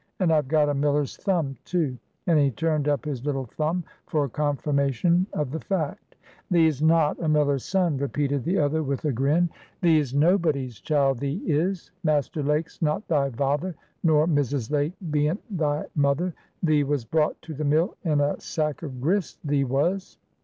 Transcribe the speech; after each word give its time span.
"And 0.19 0.33
I've 0.33 0.47
got 0.47 0.67
a 0.67 0.73
miller's 0.73 1.15
thumb, 1.15 1.57
too;" 1.63 1.95
and 2.25 2.39
he 2.39 2.49
turned 2.49 2.87
up 2.87 3.05
his 3.05 3.23
little 3.23 3.45
thumb 3.45 3.83
for 4.07 4.27
confirmation 4.27 5.27
of 5.31 5.51
the 5.51 5.59
fact. 5.59 6.15
"Thee's 6.49 6.81
not 6.81 7.19
a 7.21 7.29
miller's 7.29 7.63
son," 7.63 7.99
repeated 7.99 8.43
the 8.43 8.57
other, 8.57 8.81
with 8.81 9.05
a 9.05 9.11
grin. 9.11 9.47
"Thee's 9.81 10.11
nobody's 10.15 10.79
child, 10.79 11.19
thee 11.19 11.43
is. 11.45 11.91
Master 12.03 12.41
Lake's 12.41 12.81
not 12.81 13.07
thy 13.07 13.29
vather, 13.29 13.75
nor 14.01 14.25
Mrs. 14.27 14.71
Lake 14.71 14.93
bean't 15.11 15.55
thy 15.55 15.85
mother. 15.93 16.33
Thee 16.63 16.83
was 16.83 17.05
brought 17.05 17.39
to 17.43 17.53
the 17.53 17.63
mill 17.63 17.95
in 18.03 18.21
a 18.21 18.41
sack 18.41 18.81
of 18.81 19.01
grist, 19.01 19.37
thee 19.43 19.65
was." 19.65 20.17